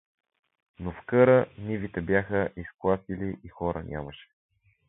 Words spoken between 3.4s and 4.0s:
и хора